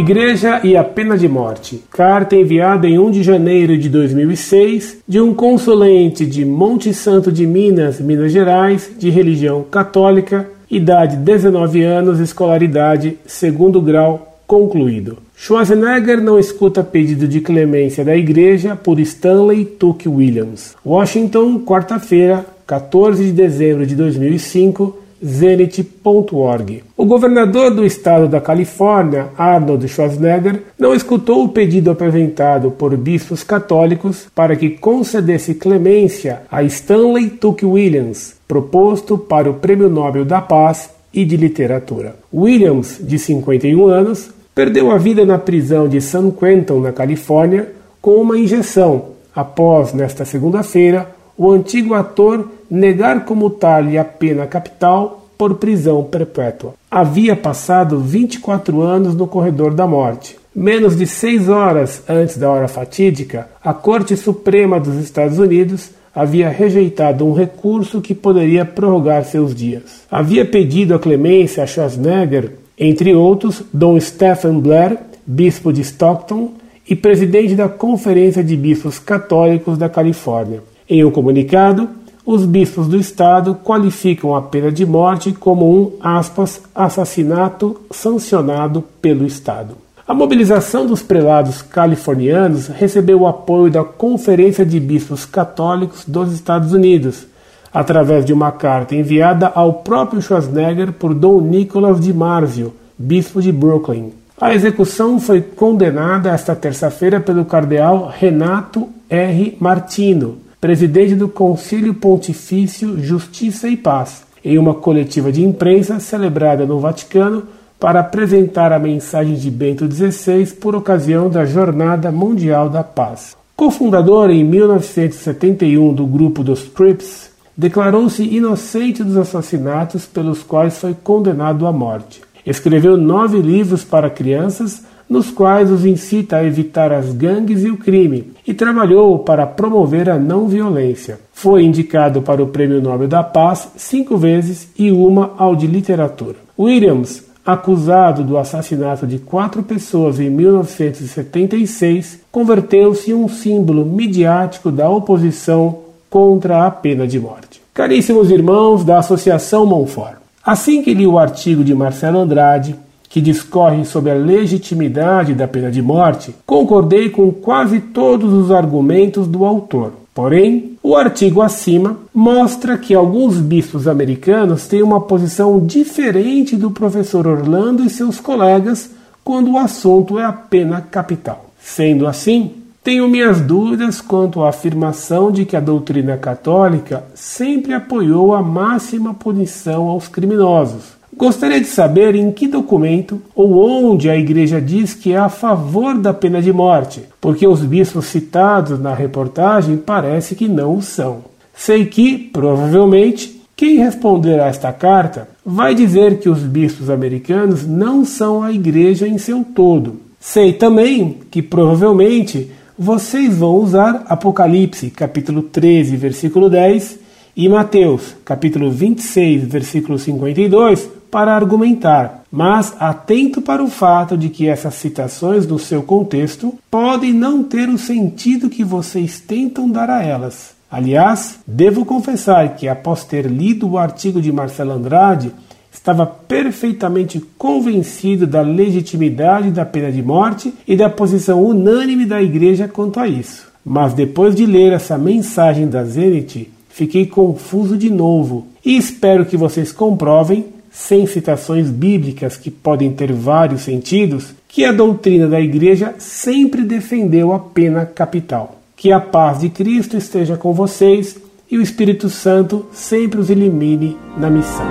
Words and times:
Igreja 0.00 0.62
e 0.64 0.78
a 0.78 0.82
pena 0.82 1.18
de 1.18 1.28
morte. 1.28 1.84
Carta 1.90 2.34
enviada 2.34 2.88
em 2.88 2.98
1 2.98 3.10
de 3.10 3.22
janeiro 3.22 3.76
de 3.76 3.90
2006 3.90 4.96
de 5.06 5.20
um 5.20 5.34
consulente 5.34 6.24
de 6.24 6.42
Monte 6.42 6.94
Santo 6.94 7.30
de 7.30 7.46
Minas, 7.46 8.00
Minas 8.00 8.32
Gerais, 8.32 8.90
de 8.98 9.10
religião 9.10 9.62
católica, 9.62 10.48
idade 10.70 11.18
19 11.18 11.82
anos, 11.82 12.18
escolaridade 12.18 13.18
segundo 13.26 13.78
grau 13.82 14.38
concluído. 14.46 15.18
Schwarzenegger 15.36 16.22
não 16.22 16.38
escuta 16.38 16.82
pedido 16.82 17.28
de 17.28 17.42
clemência 17.42 18.02
da 18.02 18.16
igreja 18.16 18.74
por 18.74 18.98
Stanley 19.00 19.66
Tuck 19.66 20.08
Williams. 20.08 20.74
Washington, 20.84 21.60
quarta-feira, 21.60 22.46
14 22.66 23.22
de 23.22 23.32
dezembro 23.32 23.84
de 23.84 23.94
2005, 23.94 24.96
Zenit.org. 25.24 26.82
O 26.96 27.04
governador 27.04 27.74
do 27.74 27.84
estado 27.84 28.26
da 28.26 28.40
Califórnia, 28.40 29.28
Arnold 29.36 29.86
Schwarzenegger, 29.88 30.62
não 30.78 30.94
escutou 30.94 31.44
o 31.44 31.48
pedido 31.48 31.90
apresentado 31.90 32.70
por 32.70 32.96
bispos 32.96 33.42
católicos 33.42 34.26
para 34.34 34.56
que 34.56 34.70
concedesse 34.70 35.54
clemência 35.54 36.42
a 36.50 36.62
Stanley 36.62 37.30
Tuck 37.30 37.64
Williams, 37.64 38.34
proposto 38.48 39.18
para 39.18 39.50
o 39.50 39.54
Prêmio 39.54 39.88
Nobel 39.88 40.24
da 40.24 40.40
Paz 40.40 40.90
e 41.12 41.24
de 41.24 41.36
Literatura. 41.36 42.16
Williams, 42.32 42.98
de 43.00 43.18
51 43.18 43.86
anos, 43.86 44.30
perdeu 44.54 44.90
a 44.90 44.98
vida 44.98 45.24
na 45.24 45.38
prisão 45.38 45.88
de 45.88 46.00
San 46.00 46.30
Quentin, 46.30 46.80
na 46.80 46.92
Califórnia, 46.92 47.72
com 48.00 48.16
uma 48.16 48.38
injeção, 48.38 49.10
após, 49.34 49.92
nesta 49.92 50.24
segunda-feira, 50.24 51.10
o 51.36 51.50
antigo 51.50 51.94
ator 51.94 52.48
negar 52.70 53.24
comutar-lhe 53.24 53.98
a 53.98 54.04
pena 54.04 54.46
capital 54.46 55.28
por 55.36 55.54
prisão 55.54 56.04
perpétua. 56.04 56.74
Havia 56.90 57.34
passado 57.34 57.98
24 57.98 58.80
anos 58.82 59.14
no 59.14 59.26
corredor 59.26 59.74
da 59.74 59.86
morte. 59.86 60.36
Menos 60.54 60.96
de 60.96 61.06
seis 61.06 61.48
horas 61.48 62.02
antes 62.08 62.36
da 62.36 62.50
hora 62.50 62.68
fatídica, 62.68 63.48
a 63.64 63.72
Corte 63.72 64.16
Suprema 64.16 64.78
dos 64.78 64.96
Estados 64.96 65.38
Unidos 65.38 65.90
havia 66.14 66.48
rejeitado 66.48 67.24
um 67.26 67.32
recurso 67.32 68.00
que 68.00 68.14
poderia 68.14 68.64
prorrogar 68.64 69.24
seus 69.24 69.54
dias. 69.54 70.02
Havia 70.10 70.44
pedido 70.44 70.94
a 70.94 70.98
clemência 70.98 71.62
a 71.62 71.66
Schwarzenegger, 71.66 72.52
entre 72.76 73.14
outros, 73.14 73.62
Dom 73.72 73.98
Stephen 74.00 74.58
Blair, 74.60 74.98
bispo 75.26 75.72
de 75.72 75.82
Stockton 75.82 76.52
e 76.88 76.96
presidente 76.96 77.54
da 77.54 77.68
Conferência 77.68 78.42
de 78.42 78.56
Bispos 78.56 78.98
Católicos 78.98 79.78
da 79.78 79.88
Califórnia. 79.88 80.62
Em 80.88 81.04
um 81.04 81.10
comunicado, 81.10 81.88
os 82.30 82.46
bispos 82.46 82.86
do 82.86 82.96
estado 82.96 83.56
qualificam 83.56 84.36
a 84.36 84.40
pena 84.40 84.70
de 84.70 84.86
morte 84.86 85.32
como 85.32 85.68
um, 85.68 85.92
aspas, 86.00 86.62
assassinato 86.72 87.80
sancionado 87.90 88.84
pelo 89.02 89.26
Estado. 89.26 89.74
A 90.06 90.14
mobilização 90.14 90.86
dos 90.86 91.02
prelados 91.02 91.60
californianos 91.60 92.68
recebeu 92.68 93.22
o 93.22 93.26
apoio 93.26 93.68
da 93.72 93.82
Conferência 93.82 94.64
de 94.64 94.78
Bispos 94.78 95.24
Católicos 95.24 96.04
dos 96.06 96.32
Estados 96.32 96.72
Unidos, 96.72 97.26
através 97.74 98.24
de 98.24 98.32
uma 98.32 98.52
carta 98.52 98.94
enviada 98.94 99.50
ao 99.52 99.74
próprio 99.74 100.22
Schwarzenegger 100.22 100.92
por 100.92 101.12
Dom 101.12 101.40
Nicholas 101.40 102.00
de 102.00 102.12
Marville, 102.14 102.72
bispo 102.96 103.42
de 103.42 103.50
Brooklyn. 103.50 104.12
A 104.40 104.54
execução 104.54 105.18
foi 105.18 105.40
condenada 105.40 106.30
esta 106.30 106.54
terça-feira 106.54 107.20
pelo 107.20 107.44
cardeal 107.44 108.08
Renato 108.16 108.88
R. 109.08 109.56
Martino, 109.58 110.38
presidente 110.60 111.14
do 111.14 111.28
Concílio 111.28 111.94
Pontifício 111.94 113.02
Justiça 113.02 113.66
e 113.66 113.76
Paz, 113.76 114.24
em 114.44 114.58
uma 114.58 114.74
coletiva 114.74 115.32
de 115.32 115.42
imprensa 115.42 115.98
celebrada 115.98 116.66
no 116.66 116.78
Vaticano 116.78 117.44
para 117.78 118.00
apresentar 118.00 118.72
a 118.72 118.78
mensagem 118.78 119.34
de 119.34 119.50
Bento 119.50 119.90
XVI 119.90 120.46
por 120.60 120.76
ocasião 120.76 121.30
da 121.30 121.46
Jornada 121.46 122.12
Mundial 122.12 122.68
da 122.68 122.84
Paz. 122.84 123.34
Cofundador 123.56 124.30
em 124.30 124.44
1971 124.44 125.94
do 125.94 126.06
grupo 126.06 126.42
dos 126.42 126.64
Crips, 126.64 127.30
declarou-se 127.56 128.22
inocente 128.22 129.02
dos 129.02 129.16
assassinatos 129.16 130.06
pelos 130.06 130.42
quais 130.42 130.78
foi 130.78 130.94
condenado 130.94 131.66
à 131.66 131.72
morte. 131.72 132.20
Escreveu 132.44 132.96
nove 132.96 133.38
livros 133.38 133.84
para 133.84 134.10
crianças 134.10 134.82
nos 135.10 135.28
quais 135.28 135.68
os 135.72 135.84
incita 135.84 136.36
a 136.36 136.44
evitar 136.44 136.92
as 136.92 137.12
gangues 137.12 137.64
e 137.64 137.68
o 137.68 137.76
crime, 137.76 138.30
e 138.46 138.54
trabalhou 138.54 139.18
para 139.18 139.44
promover 139.44 140.08
a 140.08 140.16
não 140.16 140.46
violência. 140.46 141.18
Foi 141.32 141.64
indicado 141.64 142.22
para 142.22 142.40
o 142.40 142.46
Prêmio 142.46 142.80
Nobel 142.80 143.08
da 143.08 143.24
Paz 143.24 143.68
cinco 143.76 144.16
vezes 144.16 144.68
e 144.78 144.92
uma 144.92 145.32
ao 145.36 145.56
de 145.56 145.66
literatura. 145.66 146.36
Williams, 146.56 147.24
acusado 147.44 148.22
do 148.22 148.38
assassinato 148.38 149.04
de 149.04 149.18
quatro 149.18 149.64
pessoas 149.64 150.20
em 150.20 150.30
1976, 150.30 152.20
converteu-se 152.30 153.10
em 153.10 153.14
um 153.14 153.28
símbolo 153.28 153.84
midiático 153.84 154.70
da 154.70 154.88
oposição 154.88 155.78
contra 156.08 156.66
a 156.66 156.70
pena 156.70 157.04
de 157.06 157.18
morte. 157.18 157.60
Caríssimos 157.74 158.30
irmãos 158.30 158.84
da 158.84 158.98
Associação 158.98 159.66
Monfort, 159.66 160.18
assim 160.44 160.82
que 160.82 160.94
li 160.94 161.06
o 161.06 161.18
artigo 161.18 161.64
de 161.64 161.74
Marcelo 161.74 162.18
Andrade, 162.18 162.76
que 163.10 163.20
discorrem 163.20 163.84
sobre 163.84 164.12
a 164.12 164.14
legitimidade 164.14 165.34
da 165.34 165.48
pena 165.48 165.68
de 165.68 165.82
morte, 165.82 166.32
concordei 166.46 167.10
com 167.10 167.32
quase 167.32 167.80
todos 167.80 168.32
os 168.32 168.52
argumentos 168.52 169.26
do 169.26 169.44
autor. 169.44 169.92
Porém, 170.14 170.78
o 170.80 170.94
artigo 170.94 171.42
acima 171.42 171.98
mostra 172.14 172.78
que 172.78 172.94
alguns 172.94 173.38
bispos 173.38 173.88
americanos 173.88 174.68
têm 174.68 174.82
uma 174.82 175.00
posição 175.00 175.58
diferente 175.58 176.56
do 176.56 176.70
professor 176.70 177.26
Orlando 177.26 177.84
e 177.84 177.90
seus 177.90 178.20
colegas 178.20 178.90
quando 179.24 179.52
o 179.52 179.58
assunto 179.58 180.16
é 180.16 180.24
a 180.24 180.32
pena 180.32 180.80
capital. 180.80 181.46
Sendo 181.60 182.06
assim, 182.06 182.52
tenho 182.82 183.08
minhas 183.08 183.40
dúvidas 183.40 184.00
quanto 184.00 184.42
à 184.42 184.50
afirmação 184.50 185.32
de 185.32 185.44
que 185.44 185.56
a 185.56 185.60
doutrina 185.60 186.16
católica 186.16 187.04
sempre 187.14 187.74
apoiou 187.74 188.34
a 188.34 188.42
máxima 188.42 189.12
punição 189.12 189.88
aos 189.88 190.06
criminosos, 190.06 190.99
Gostaria 191.20 191.60
de 191.60 191.66
saber 191.66 192.14
em 192.14 192.32
que 192.32 192.48
documento 192.48 193.20
ou 193.34 193.58
onde 193.58 194.08
a 194.08 194.16
Igreja 194.16 194.58
diz 194.58 194.94
que 194.94 195.12
é 195.12 195.18
a 195.18 195.28
favor 195.28 195.98
da 195.98 196.14
pena 196.14 196.40
de 196.40 196.50
morte, 196.50 197.02
porque 197.20 197.46
os 197.46 197.60
bispos 197.60 198.06
citados 198.06 198.80
na 198.80 198.94
reportagem 198.94 199.76
parece 199.76 200.34
que 200.34 200.48
não 200.48 200.76
o 200.76 200.80
são. 200.80 201.18
Sei 201.54 201.84
que, 201.84 202.16
provavelmente, 202.16 203.38
quem 203.54 203.76
responder 203.76 204.40
a 204.40 204.46
esta 204.46 204.72
carta 204.72 205.28
vai 205.44 205.74
dizer 205.74 206.20
que 206.20 206.28
os 206.30 206.38
bispos 206.38 206.88
americanos 206.88 207.66
não 207.66 208.02
são 208.02 208.42
a 208.42 208.50
Igreja 208.50 209.06
em 209.06 209.18
seu 209.18 209.44
todo. 209.44 210.00
Sei 210.18 210.54
também 210.54 211.18
que, 211.30 211.42
provavelmente, 211.42 212.50
vocês 212.78 213.36
vão 213.36 213.56
usar 213.56 214.06
Apocalipse, 214.08 214.88
capítulo 214.88 215.42
13, 215.42 215.98
versículo 215.98 216.48
10, 216.48 216.98
e 217.42 217.48
Mateus, 217.48 218.14
capítulo 218.22 218.70
26, 218.70 219.44
versículo 219.44 219.98
52, 219.98 220.90
para 221.10 221.34
argumentar, 221.34 222.22
mas 222.30 222.76
atento 222.78 223.40
para 223.40 223.64
o 223.64 223.66
fato 223.66 224.14
de 224.14 224.28
que 224.28 224.46
essas 224.46 224.74
citações, 224.74 225.46
no 225.46 225.58
seu 225.58 225.82
contexto, 225.82 226.52
podem 226.70 227.14
não 227.14 227.42
ter 227.42 227.70
o 227.70 227.78
sentido 227.78 228.50
que 228.50 228.62
vocês 228.62 229.20
tentam 229.20 229.70
dar 229.70 229.88
a 229.88 230.02
elas. 230.02 230.50
Aliás, 230.70 231.38
devo 231.46 231.86
confessar 231.86 232.56
que, 232.56 232.68
após 232.68 233.04
ter 233.04 233.24
lido 233.24 233.70
o 233.70 233.78
artigo 233.78 234.20
de 234.20 234.30
Marcelo 234.30 234.72
Andrade, 234.72 235.32
estava 235.72 236.04
perfeitamente 236.04 237.24
convencido 237.38 238.26
da 238.26 238.42
legitimidade 238.42 239.50
da 239.50 239.64
pena 239.64 239.90
de 239.90 240.02
morte 240.02 240.52
e 240.68 240.76
da 240.76 240.90
posição 240.90 241.42
unânime 241.42 242.04
da 242.04 242.20
Igreja 242.20 242.68
quanto 242.68 243.00
a 243.00 243.08
isso. 243.08 243.48
Mas 243.64 243.94
depois 243.94 244.34
de 244.34 244.44
ler 244.44 244.74
essa 244.74 244.98
mensagem 244.98 245.66
da 245.66 245.82
Zenit, 245.84 246.50
fiquei 246.80 247.04
confuso 247.04 247.76
de 247.76 247.90
novo 247.90 248.46
e 248.64 248.74
espero 248.74 249.26
que 249.26 249.36
vocês 249.36 249.70
comprovem 249.70 250.46
sem 250.72 251.06
citações 251.06 251.68
bíblicas 251.68 252.38
que 252.38 252.50
podem 252.50 252.90
ter 252.90 253.12
vários 253.12 253.60
sentidos, 253.60 254.32
que 254.48 254.64
a 254.64 254.72
doutrina 254.72 255.28
da 255.28 255.38
Igreja 255.38 255.94
sempre 255.98 256.62
defendeu 256.62 257.34
a 257.34 257.38
pena 257.38 257.84
capital. 257.84 258.62
Que 258.74 258.92
a 258.92 258.98
paz 258.98 259.40
de 259.40 259.50
Cristo 259.50 259.94
esteja 259.94 260.38
com 260.38 260.54
vocês 260.54 261.18
e 261.50 261.58
o 261.58 261.62
Espírito 261.62 262.08
Santo 262.08 262.64
sempre 262.72 263.20
os 263.20 263.28
ilumine 263.28 263.94
na 264.16 264.30
missão. 264.30 264.64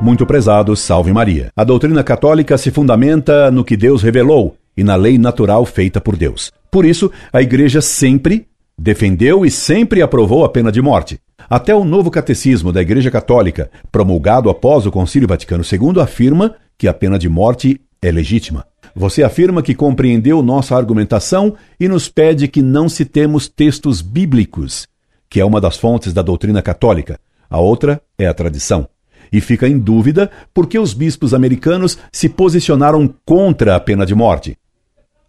Muito 0.00 0.24
prezado, 0.24 0.74
salve 0.74 1.12
Maria. 1.12 1.50
A 1.54 1.62
doutrina 1.62 2.02
católica 2.02 2.56
se 2.56 2.70
fundamenta 2.70 3.50
no 3.50 3.62
que 3.62 3.76
Deus 3.76 4.02
revelou 4.02 4.56
e 4.74 4.82
na 4.82 4.96
lei 4.96 5.18
natural 5.18 5.66
feita 5.66 6.00
por 6.00 6.16
Deus. 6.16 6.50
Por 6.72 6.86
isso, 6.86 7.12
a 7.30 7.42
Igreja 7.42 7.82
sempre 7.82 8.46
defendeu 8.78 9.44
e 9.44 9.50
sempre 9.50 10.00
aprovou 10.00 10.42
a 10.42 10.48
pena 10.48 10.72
de 10.72 10.80
morte. 10.80 11.20
Até 11.50 11.74
o 11.74 11.84
novo 11.84 12.10
catecismo 12.10 12.72
da 12.72 12.80
Igreja 12.80 13.10
Católica, 13.10 13.70
promulgado 13.92 14.48
após 14.48 14.86
o 14.86 14.90
Concílio 14.90 15.28
Vaticano 15.28 15.62
II, 15.62 16.00
afirma 16.00 16.56
que 16.78 16.88
a 16.88 16.94
pena 16.94 17.18
de 17.18 17.28
morte 17.28 17.78
é 18.00 18.10
legítima. 18.10 18.64
Você 18.96 19.22
afirma 19.22 19.62
que 19.62 19.74
compreendeu 19.74 20.42
nossa 20.42 20.74
argumentação 20.74 21.54
e 21.78 21.86
nos 21.88 22.08
pede 22.08 22.48
que 22.48 22.62
não 22.62 22.88
citemos 22.88 23.48
textos 23.48 24.00
bíblicos, 24.00 24.88
que 25.28 25.40
é 25.40 25.44
uma 25.44 25.60
das 25.60 25.76
fontes 25.76 26.14
da 26.14 26.22
doutrina 26.22 26.62
católica. 26.62 27.20
A 27.50 27.60
outra 27.60 28.00
é 28.18 28.26
a 28.26 28.32
tradição. 28.32 28.88
e 29.30 29.40
fica 29.40 29.66
em 29.66 29.78
dúvida 29.78 30.30
por 30.52 30.66
que 30.66 30.78
os 30.78 30.92
bispos 30.92 31.32
americanos 31.32 31.96
se 32.12 32.28
posicionaram 32.28 33.14
contra 33.24 33.76
a 33.76 33.80
pena 33.80 34.04
de 34.04 34.14
morte. 34.14 34.58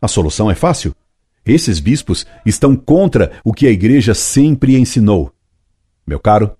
A 0.01 0.09
solução 0.09 0.51
é 0.51 0.55
fácil. 0.55 0.93
Esses 1.45 1.79
bispos 1.79 2.25
estão 2.45 2.75
contra 2.75 3.31
o 3.43 3.53
que 3.53 3.67
a 3.67 3.71
igreja 3.71 4.13
sempre 4.13 4.77
ensinou. 4.77 5.31
Meu 6.07 6.19
caro, 6.19 6.51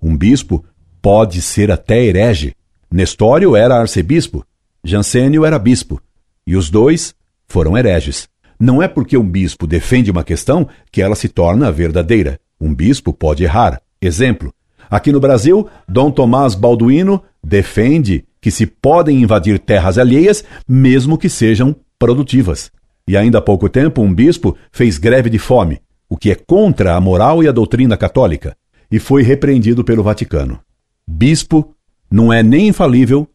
um 0.00 0.16
bispo 0.16 0.64
pode 1.02 1.42
ser 1.42 1.70
até 1.70 2.02
herege. 2.02 2.54
Nestório 2.90 3.54
era 3.54 3.78
arcebispo, 3.78 4.44
Jansênio 4.82 5.44
era 5.44 5.58
bispo, 5.58 6.00
e 6.46 6.56
os 6.56 6.70
dois 6.70 7.14
foram 7.46 7.76
hereges. 7.76 8.28
Não 8.58 8.82
é 8.82 8.88
porque 8.88 9.16
um 9.16 9.28
bispo 9.28 9.66
defende 9.66 10.10
uma 10.10 10.24
questão 10.24 10.68
que 10.90 11.00
ela 11.00 11.14
se 11.14 11.28
torna 11.28 11.70
verdadeira. 11.70 12.38
Um 12.60 12.74
bispo 12.74 13.12
pode 13.12 13.44
errar. 13.44 13.80
Exemplo: 14.00 14.52
aqui 14.90 15.12
no 15.12 15.20
Brasil, 15.20 15.68
Dom 15.88 16.10
Tomás 16.10 16.54
Balduino 16.54 17.22
defende 17.42 18.24
que 18.40 18.50
se 18.50 18.66
podem 18.66 19.22
invadir 19.22 19.58
terras 19.58 19.98
alheias, 19.98 20.44
mesmo 20.66 21.16
que 21.16 21.28
sejam 21.28 21.76
produtivas. 21.98 22.70
E 23.10 23.16
ainda 23.16 23.38
há 23.38 23.42
pouco 23.42 23.68
tempo, 23.68 24.02
um 24.02 24.14
bispo 24.14 24.56
fez 24.70 24.96
greve 24.96 25.28
de 25.28 25.36
fome, 25.36 25.80
o 26.08 26.16
que 26.16 26.30
é 26.30 26.36
contra 26.36 26.94
a 26.94 27.00
moral 27.00 27.42
e 27.42 27.48
a 27.48 27.50
doutrina 27.50 27.96
católica, 27.96 28.56
e 28.88 29.00
foi 29.00 29.24
repreendido 29.24 29.82
pelo 29.82 30.04
Vaticano. 30.04 30.60
Bispo 31.04 31.74
não 32.08 32.32
é 32.32 32.40
nem 32.40 32.68
infalível 32.68 33.26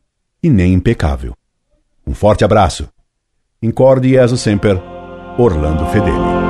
e 0.42 0.50
nem 0.50 0.72
impecável. 0.72 1.33
Um 2.07 2.13
forte 2.13 2.45
abraço. 2.45 2.88
Incorde 3.62 4.12
Jesus 4.12 4.39
Semper, 4.39 4.81
Orlando 5.38 5.86
Fedeli. 5.88 6.45